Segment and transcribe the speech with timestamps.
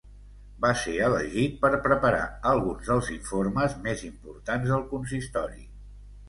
[0.61, 2.21] Va ser elegit per preparar
[2.53, 5.63] alguns dels informes més importants del consistori.